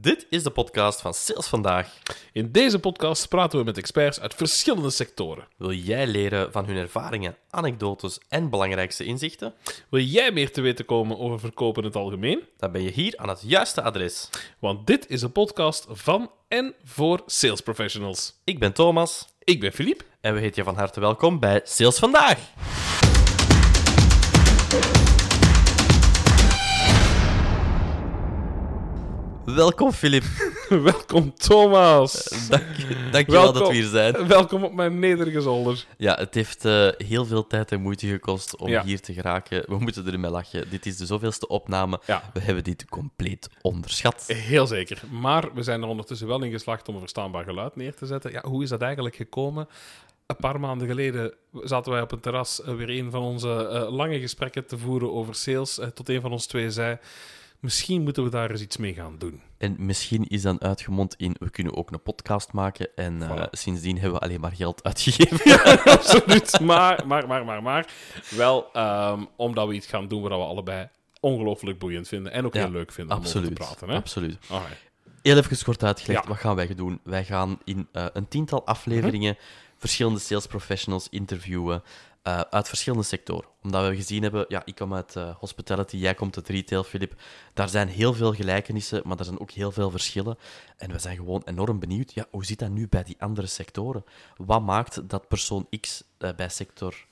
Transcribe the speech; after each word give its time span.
Dit 0.00 0.26
is 0.30 0.42
de 0.42 0.50
podcast 0.50 1.00
van 1.00 1.14
Sales 1.14 1.46
Vandaag. 1.46 1.98
In 2.32 2.52
deze 2.52 2.78
podcast 2.78 3.28
praten 3.28 3.58
we 3.58 3.64
met 3.64 3.78
experts 3.78 4.20
uit 4.20 4.34
verschillende 4.34 4.90
sectoren. 4.90 5.46
Wil 5.56 5.72
jij 5.72 6.06
leren 6.06 6.52
van 6.52 6.64
hun 6.64 6.76
ervaringen, 6.76 7.36
anekdotes 7.50 8.18
en 8.28 8.50
belangrijkste 8.50 9.04
inzichten? 9.04 9.54
Wil 9.88 10.00
jij 10.00 10.32
meer 10.32 10.52
te 10.52 10.60
weten 10.60 10.84
komen 10.84 11.18
over 11.18 11.40
verkopen 11.40 11.82
in 11.82 11.88
het 11.88 11.96
algemeen? 11.96 12.42
Dan 12.56 12.72
ben 12.72 12.82
je 12.82 12.90
hier 12.90 13.14
aan 13.16 13.28
het 13.28 13.42
juiste 13.42 13.82
adres. 13.82 14.30
Want 14.58 14.86
dit 14.86 15.08
is 15.08 15.22
een 15.22 15.32
podcast 15.32 15.86
van 15.88 16.30
en 16.48 16.74
voor 16.84 17.22
sales 17.26 17.60
professionals. 17.60 18.34
Ik 18.44 18.58
ben 18.58 18.72
Thomas 18.72 19.26
Ik 19.44 19.60
ben 19.60 19.72
Filip. 19.72 20.04
en 20.20 20.34
we 20.34 20.40
heten 20.40 20.56
je 20.56 20.64
van 20.64 20.76
harte 20.78 21.00
welkom 21.00 21.38
bij 21.38 21.60
Sales 21.64 21.98
Vandaag. 21.98 22.38
Welkom, 29.54 29.92
Filip. 29.92 30.22
Welkom 30.68 31.34
Thomas. 31.34 32.28
Dank, 32.48 32.64
dankjewel 33.12 33.42
dat 33.44 33.52
Welkom. 33.52 33.68
we 33.72 33.74
hier 33.74 33.88
zijn. 33.88 34.26
Welkom 34.26 34.64
op 34.64 34.72
mijn 34.72 34.98
nederige 34.98 35.40
zolder. 35.40 35.84
Ja, 35.96 36.14
het 36.14 36.34
heeft 36.34 36.64
eh, 36.64 36.88
heel 36.96 37.24
veel 37.24 37.46
tijd 37.46 37.72
en 37.72 37.80
moeite 37.80 38.06
gekost 38.06 38.56
om 38.56 38.68
Ja. 38.68 38.84
hier 38.84 39.00
te 39.00 39.12
geraken. 39.12 39.64
We 39.66 39.78
moeten 39.78 40.12
ermee 40.12 40.30
lachen. 40.30 40.70
Dit 40.70 40.86
is 40.86 40.96
de 40.96 41.06
zoveelste 41.06 41.48
opname. 41.48 42.00
Ja. 42.06 42.22
We 42.32 42.40
hebben 42.40 42.64
dit 42.64 42.84
compleet 42.84 43.48
onderschat. 43.62 44.24
Heel 44.26 44.66
zeker. 44.66 45.02
Maar 45.10 45.54
we 45.54 45.62
zijn 45.62 45.82
er 45.82 45.88
ondertussen 45.88 46.26
wel 46.26 46.42
in 46.42 46.50
geslaagd 46.50 46.88
om 46.88 46.94
een 46.94 47.00
verstaanbaar 47.00 47.44
geluid 47.44 47.76
neer 47.76 47.94
te 47.94 48.06
zetten. 48.06 48.32
Ja, 48.32 48.42
hoe 48.42 48.62
is 48.62 48.68
dat 48.68 48.80
eigenlijk 48.82 49.16
gekomen? 49.16 49.68
Een 50.26 50.36
paar 50.36 50.60
maanden 50.60 50.88
geleden 50.88 51.32
zaten 51.62 51.92
wij 51.92 52.00
op 52.02 52.12
een 52.12 52.20
terras 52.20 52.62
eh, 52.62 52.74
weer 52.74 52.90
een 52.90 53.10
van 53.10 53.22
onze 53.22 53.66
eh, 53.68 53.92
lange 53.92 54.20
gesprekken 54.20 54.66
te 54.66 54.78
voeren 54.78 55.12
over 55.12 55.34
sales. 55.34 55.78
Eh, 55.78 55.88
tot 55.88 56.08
een 56.08 56.20
van 56.20 56.32
ons 56.32 56.46
twee 56.46 56.70
zei: 56.70 56.98
Misschien 57.60 58.02
moeten 58.02 58.24
we 58.24 58.30
daar 58.30 58.50
eens 58.50 58.60
iets 58.60 58.76
mee 58.76 58.94
gaan 58.94 59.14
doen. 59.18 59.40
En 59.58 59.76
misschien 59.78 60.24
is 60.28 60.42
dan 60.42 60.60
uitgemond 60.60 61.14
in, 61.16 61.36
we 61.38 61.50
kunnen 61.50 61.76
ook 61.76 61.90
een 61.92 62.02
podcast 62.02 62.52
maken. 62.52 62.88
En 62.96 63.22
eh, 63.22 63.46
sindsdien 63.50 63.98
hebben 63.98 64.18
we 64.18 64.24
alleen 64.24 64.40
maar 64.40 64.52
geld 64.52 64.82
uitgegeven. 64.84 65.60
Absoluut. 65.98 66.60
Maar, 66.60 67.06
maar, 67.06 67.26
maar, 67.26 67.44
maar, 67.44 67.62
maar. 67.62 67.86
Wel 68.30 68.72
ehm, 68.72 69.24
omdat 69.36 69.66
we 69.68 69.74
iets 69.74 69.86
gaan 69.86 70.08
doen 70.08 70.22
waar 70.22 70.30
we 70.38 70.44
allebei 70.44 70.88
ongelooflijk 71.20 71.78
boeiend 71.78 72.08
vinden. 72.08 72.32
En 72.32 72.44
ook 72.46 72.54
Ja, 72.54 72.60
heel 72.60 72.70
leuk 72.70 72.92
vinden 72.92 73.16
om 73.16 73.24
over 73.24 73.42
te 73.42 73.50
praten. 73.52 73.88
Hè? 73.88 73.96
Absoluut. 73.96 74.38
Alright. 74.48 74.88
Heel 75.22 75.36
even 75.36 75.64
kort 75.64 75.84
uitgelegd, 75.84 76.22
Ja. 76.22 76.28
wat 76.28 76.38
gaan 76.38 76.56
wij 76.56 76.74
doen? 76.74 77.00
Wij 77.04 77.24
gaan 77.24 77.58
in 77.64 77.88
eh, 77.92 78.06
een 78.12 78.28
tiental 78.28 78.66
afleveringen 78.66 79.32
Mhm. 79.34 79.42
verschillende 79.78 80.18
sales 80.20 80.46
professionals 80.46 81.06
interviewen 81.10 81.82
eh, 82.22 82.40
uit 82.40 82.68
verschillende 82.68 83.04
sectoren. 83.04 83.48
Omdat 83.62 83.88
we 83.88 83.94
gezien 83.96 84.22
hebben, 84.22 84.44
ja, 84.48 84.62
ik 84.64 84.74
kom 84.74 84.94
uit 84.94 85.16
eh, 85.16 85.36
hospitality, 85.38 85.96
jij 85.96 86.14
komt 86.14 86.36
uit 86.36 86.48
retail, 86.48 86.84
Filip. 86.84 87.14
Daar 87.54 87.68
zijn 87.68 87.88
heel 87.88 88.12
veel 88.14 88.32
gelijkenissen, 88.34 89.02
maar 89.04 89.18
er 89.18 89.24
zijn 89.24 89.40
ook 89.40 89.50
heel 89.50 89.72
veel 89.72 89.90
verschillen. 89.90 90.38
En 90.76 90.92
we 90.92 90.98
zijn 90.98 91.16
gewoon 91.16 91.42
enorm 91.44 91.78
benieuwd, 91.78 92.12
ja, 92.12 92.26
hoe 92.30 92.44
zit 92.44 92.58
dat 92.58 92.70
nu 92.70 92.88
bij 92.88 93.02
die 93.02 93.16
andere 93.18 93.46
sectoren? 93.46 94.04
Wat 94.36 94.62
maakt 94.62 95.08
dat 95.08 95.28
persoon 95.28 95.66
X 95.80 96.02
eh, 96.18 96.30
bij 96.36 96.48
sector 96.48 97.08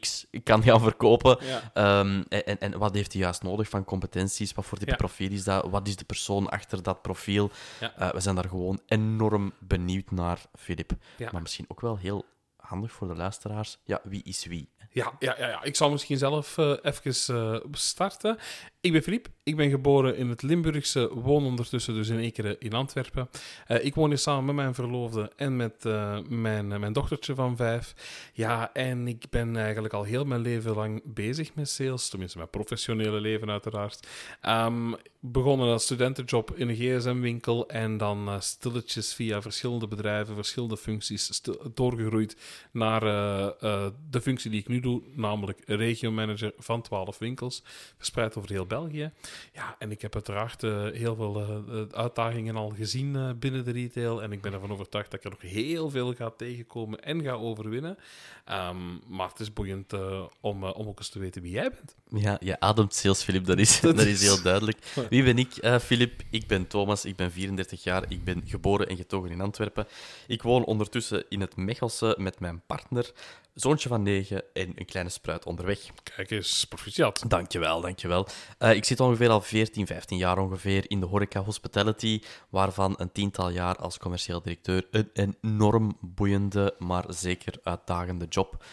X 0.00 0.26
kan 0.44 0.62
gaan 0.62 0.80
verkopen? 0.80 1.38
Ja. 1.40 1.70
Ehm, 1.74 2.22
en, 2.28 2.60
en- 2.60 2.78
wat 2.78 2.94
heeft 2.94 3.12
hij 3.12 3.22
juist 3.22 3.42
nodig 3.42 3.68
van 3.68 3.84
competenties? 3.84 4.52
Wat 4.54 4.64
voor 4.64 4.78
type 4.78 4.90
Ja. 4.90 4.96
profiel 4.96 5.30
is 5.30 5.44
dat? 5.44 5.66
Wat 5.70 5.88
is 5.88 5.96
de 5.96 6.04
persoon 6.04 6.48
achter 6.48 6.82
dat 6.82 7.02
profiel? 7.02 7.50
Ja. 7.80 8.10
We 8.14 8.20
zijn 8.20 8.34
daar 8.34 8.48
gewoon 8.48 8.80
enorm 8.86 9.52
benieuwd 9.58 10.10
naar, 10.10 10.40
Filip. 10.58 10.92
Maar 11.32 11.42
misschien 11.42 11.64
ook 11.68 11.80
wel 11.80 11.96
heel 11.96 12.24
handig 12.62 12.92
voor 12.92 13.08
de 13.08 13.14
luisteraars. 13.14 13.78
Ja, 13.84 14.00
wie 14.04 14.22
is 14.22 14.46
wie? 14.46 14.68
Ja, 14.90 15.12
ja, 15.18 15.34
ja, 15.38 15.48
ja, 15.48 15.62
ik 15.62 15.76
zal 15.76 15.90
misschien 15.90 16.18
zelf 16.18 16.58
eh 16.58 16.74
even 16.82 17.34
eh, 17.36 17.60
starten. 17.72 18.38
Ik 18.80 18.92
ben 18.92 19.02
Filip, 19.02 19.28
ik 19.42 19.56
ben 19.56 19.70
geboren 19.70 20.16
in 20.16 20.28
het 20.28 20.42
Limburgse, 20.42 21.14
woon 21.14 21.44
ondertussen 21.44 21.94
dus 21.94 22.08
in 22.08 22.18
Ekeren 22.18 22.60
in 22.60 22.72
Antwerpen. 22.72 23.28
Eh, 23.66 23.84
ik 23.84 23.94
woon 23.94 24.08
hier 24.08 24.18
samen 24.18 24.44
met 24.44 24.54
mijn 24.54 24.74
verloofde 24.74 25.32
en 25.36 25.56
met 25.56 25.84
eh, 25.84 26.18
mijn, 26.28 26.72
eh, 26.72 26.78
mijn 26.78 26.92
dochtertje 26.92 27.34
van 27.34 27.56
vijf. 27.56 27.94
Ja, 28.32 28.72
en 28.72 29.08
ik 29.08 29.24
ben 29.30 29.56
eigenlijk 29.56 29.94
al 29.94 30.02
heel 30.02 30.24
mijn 30.24 30.40
leven 30.40 30.74
lang 30.74 31.02
bezig 31.04 31.54
met 31.54 31.68
sales, 31.68 32.08
tenminste 32.08 32.38
mijn 32.38 32.50
professionele 32.50 33.20
leven 33.20 33.50
uiteraard. 33.50 34.06
Ehm, 34.40 34.92
begonnen 35.24 35.72
als 35.72 35.82
studentenjob 35.82 36.56
in 36.56 36.68
een 36.68 36.74
gsm-winkel 36.74 37.68
en 37.68 37.96
dan 37.96 38.28
eh, 38.28 38.40
stilletjes 38.40 39.14
via 39.14 39.42
verschillende 39.42 39.88
bedrijven, 39.88 40.34
verschillende 40.34 40.76
functies, 40.76 41.42
doorgegroeid 41.74 42.36
naar 42.72 43.02
eh, 43.02 43.46
eh, 43.60 43.92
de 44.10 44.20
functie 44.20 44.50
die 44.50 44.60
ik 44.60 44.68
nu 44.68 44.80
doe, 44.80 45.02
namelijk 45.14 45.62
regiomanager 45.66 46.52
van 46.58 46.82
12 46.82 47.18
winkels, 47.18 47.62
verspreid 47.96 48.36
over 48.36 48.50
heel 48.50 48.66
België. 48.66 49.12
Ja, 49.52 49.76
en 49.78 49.90
ik 49.90 50.02
heb 50.02 50.14
uiteraard 50.14 50.60
heel 50.92 51.14
veel 51.14 51.64
uitdagingen 51.90 52.56
al 52.56 52.70
gezien 52.76 53.38
binnen 53.38 53.64
de 53.64 53.70
retail 53.70 54.22
en 54.22 54.32
ik 54.32 54.40
ben 54.40 54.52
ervan 54.52 54.72
overtuigd 54.72 55.10
dat 55.10 55.18
ik 55.20 55.24
er 55.24 55.38
nog 55.40 55.52
heel 55.52 55.90
veel 55.90 56.14
ga 56.14 56.30
tegenkomen 56.30 57.02
en 57.02 57.22
ga 57.22 57.32
overwinnen. 57.32 57.96
Ehm, 58.44 58.76
maar 59.06 59.28
het 59.28 59.40
is 59.40 59.52
boeiend 59.52 59.92
om, 60.40 60.64
om 60.64 60.86
ook 60.86 60.98
eens 60.98 61.08
te 61.08 61.18
weten 61.18 61.42
wie 61.42 61.52
jij 61.52 61.70
bent. 61.70 62.22
Ja, 62.22 62.36
je 62.40 62.60
ademt 62.60 62.94
sales, 62.94 63.22
Filip, 63.22 63.44
dat 63.44 63.58
is, 63.58 63.80
dat 63.80 63.98
is 63.98 64.22
heel 64.22 64.42
duidelijk. 64.42 64.78
Wie 65.12 65.22
ben 65.22 65.38
ik, 65.38 65.56
eh 65.56 65.78
Filip? 65.78 66.22
Ik 66.30 66.46
ben 66.46 66.66
Thomas, 66.66 67.04
ik 67.04 67.16
ben 67.16 67.32
34 67.32 67.82
jaar, 67.82 68.04
ik 68.08 68.24
ben 68.24 68.42
geboren 68.46 68.88
en 68.88 68.96
getogen 68.96 69.30
in 69.30 69.40
Antwerpen. 69.40 69.86
Ik 70.26 70.42
woon 70.42 70.64
ondertussen 70.64 71.24
in 71.28 71.40
het 71.40 71.56
Mechelse 71.56 72.14
met 72.18 72.40
mijn 72.40 72.62
partner, 72.66 73.12
zoontje 73.54 73.88
van 73.88 74.02
9 74.02 74.42
en 74.52 74.72
een 74.74 74.84
kleine 74.84 75.10
spruit 75.10 75.44
onderweg. 75.44 75.78
Kijk 76.16 76.30
eens, 76.30 76.64
proficiat. 76.64 77.24
Dankjewel, 77.28 77.80
dankjewel. 77.80 78.26
Eh 78.58 78.74
ik 78.74 78.84
zit 78.84 79.00
ongeveer 79.00 79.28
al 79.28 79.40
14, 79.40 79.86
15 79.86 80.18
jaar 80.18 80.38
ongeveer 80.38 80.90
in 80.90 81.00
de 81.00 81.06
horeca 81.06 81.42
hospitality, 81.42 82.20
waarvan 82.48 82.94
een 82.96 83.12
tiental 83.12 83.50
jaar 83.50 83.76
als 83.76 83.98
commercieel 83.98 84.42
directeur. 84.42 84.86
Een 85.12 85.36
enorm 85.40 85.96
boeiende, 86.00 86.74
maar 86.78 87.04
zeker 87.08 87.54
uitdagende 87.62 88.26
job. 88.28 88.64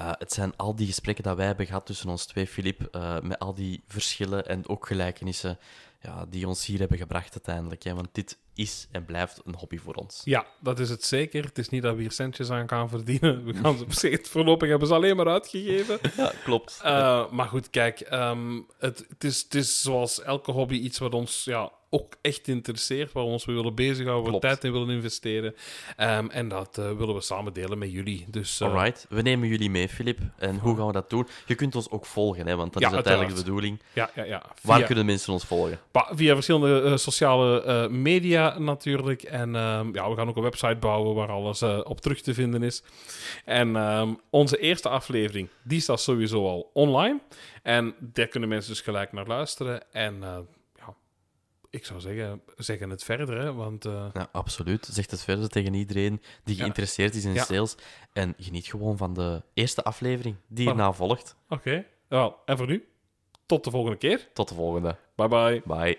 Eh, 0.00 0.10
het 0.18 0.32
zijn 0.32 0.56
al 0.56 0.74
die 0.74 0.86
gesprekken 0.86 1.24
dat 1.24 1.36
wij 1.36 1.46
hebben 1.46 1.66
gehad 1.66 1.86
tussen 1.86 2.08
ons 2.08 2.26
twee, 2.26 2.46
Filip, 2.46 2.82
eh, 2.82 3.20
met 3.20 3.38
al 3.38 3.54
die 3.54 3.82
verschillen 3.86 4.46
en 4.46 4.68
ook 4.68 4.86
gelijkenissen 4.86 5.58
ja, 6.02 6.26
die 6.28 6.48
ons 6.48 6.66
hier 6.66 6.78
hebben 6.78 6.98
gebracht 6.98 7.32
uiteindelijk. 7.32 7.82
Hè? 7.82 7.94
Want 7.94 8.08
dit 8.12 8.38
is 8.54 8.88
en 8.90 9.04
blijft 9.04 9.40
een 9.44 9.54
hobby 9.54 9.78
voor 9.78 9.94
ons. 9.94 10.20
Ja, 10.24 10.46
dat 10.60 10.78
is 10.78 10.90
het 10.90 11.04
zeker. 11.04 11.44
Het 11.44 11.58
is 11.58 11.68
niet 11.68 11.82
dat 11.82 11.94
we 11.94 12.00
hier 12.00 12.12
centjes 12.12 12.50
aan 12.50 12.68
gaan 12.68 12.88
verdienen. 12.88 13.44
We 13.44 13.54
gaan 13.54 13.76
ze 13.76 13.84
op 13.84 13.92
zich, 13.92 14.28
voorlopig 14.28 14.68
hebben 14.68 14.88
ze 14.88 14.94
alleen 14.94 15.16
maar 15.16 15.28
uitgegeven. 15.28 15.98
Ja, 16.16 16.32
klopt. 16.44 16.80
Eh, 16.82 17.30
maar 17.30 17.46
goed, 17.46 17.70
kijk, 17.70 18.00
ehm, 18.00 18.60
het, 18.78 19.04
het, 19.08 19.24
is, 19.24 19.42
het 19.42 19.54
is 19.54 19.82
zoals 19.82 20.22
elke 20.22 20.50
hobby 20.50 20.74
iets 20.74 20.98
wat 20.98 21.14
ons 21.14 21.44
ja, 21.44 21.72
ook 21.90 22.14
echt 22.20 22.48
interesseert, 22.48 23.12
waar 23.12 23.24
we 23.24 23.30
ons 23.30 23.46
mee 23.46 23.56
willen 23.56 23.74
bezighouden, 23.74 24.24
waar 24.32 24.40
we 24.40 24.46
tijd 24.46 24.64
in 24.64 24.72
willen 24.72 24.90
investeren. 24.90 25.54
Ehm, 25.96 26.26
en 26.28 26.48
dat 26.48 26.78
eh, 26.78 26.92
willen 26.92 27.14
we 27.14 27.20
samen 27.20 27.52
delen 27.52 27.78
met 27.78 27.92
jullie. 27.92 28.24
Dus, 28.28 28.60
eh, 28.60 28.68
Alright, 28.68 29.06
we 29.08 29.22
nemen 29.22 29.48
jullie 29.48 29.70
mee, 29.70 29.88
Filip. 29.88 30.18
En 30.38 30.58
hoe 30.58 30.76
gaan 30.76 30.86
we 30.86 30.92
dat 30.92 31.10
doen? 31.10 31.26
Je 31.46 31.54
kunt 31.54 31.74
ons 31.74 31.90
ook 31.90 32.06
volgen, 32.06 32.46
hè, 32.46 32.56
want 32.56 32.72
dat 32.72 32.82
Ja, 32.82 32.88
is 32.88 32.94
uiteindelijk 32.94 33.36
de 33.36 33.42
bedoeling. 33.42 33.80
Ja, 33.92 34.10
ja, 34.14 34.24
ja. 34.24 34.42
Waar 34.62 34.82
kunnen 34.82 35.06
mensen 35.06 35.32
ons 35.32 35.44
volgen? 35.44 35.78
Pa- 35.90 36.08
Via 36.14 36.34
verschillende 36.34 36.82
eh, 36.82 36.96
sociale 36.96 37.88
media 37.88 38.58
natuurlijk. 38.58 39.22
En 39.22 39.56
ehm, 39.56 39.94
ja, 39.94 40.10
we 40.10 40.16
gaan 40.16 40.28
ook 40.28 40.36
een 40.36 40.42
website 40.42 40.76
bouwen 40.76 41.14
waar 41.14 41.28
alles 41.30 41.62
op 41.62 42.00
terug 42.00 42.20
te 42.20 42.34
vinden 42.34 42.62
is. 42.62 42.82
En 43.44 43.76
ehm, 43.76 44.14
onze 44.30 44.58
eerste 44.58 44.88
aflevering, 44.88 45.48
die 45.62 45.80
staat 45.80 46.00
sowieso 46.00 46.46
al 46.48 46.70
online. 46.72 47.20
En 47.62 47.94
daar 47.98 48.26
kunnen 48.26 48.48
mensen 48.48 48.70
dus 48.72 48.80
gelijk 48.80 49.12
naar 49.12 49.26
luisteren. 49.26 49.92
En 49.92 50.22
ik 51.70 51.84
zou 51.84 52.00
zeggen, 52.00 52.42
zeggen 52.56 52.90
het 52.90 53.04
verder. 53.04 53.38
Hè, 53.38 53.52
want, 53.52 53.84
eh, 53.84 54.06
absoluut. 54.32 54.88
Zeg 54.92 55.10
het 55.10 55.22
verder 55.22 55.48
tegen 55.48 55.74
iedereen 55.74 56.22
die 56.44 56.56
geïnteresseerd 56.56 57.14
is 57.14 57.24
in 57.24 57.36
sales. 57.36 57.76
En 58.12 58.34
geniet 58.38 58.66
gewoon 58.66 58.96
van 58.96 59.14
de 59.14 59.42
eerste 59.54 59.82
aflevering 59.82 60.36
die 60.48 60.66
hierna 60.66 60.92
volgt. 60.92 61.36
Oké. 61.48 61.84
Okay. 62.08 62.36
En 62.44 62.56
voor 62.56 62.66
nu, 62.66 62.88
tot 63.46 63.64
de 63.64 63.70
volgende 63.70 63.98
keer. 63.98 64.28
Tot 64.32 64.48
de 64.48 64.54
volgende. 64.54 64.96
Bye 65.14 65.28
bye. 65.28 65.62
Bye. 65.64 65.98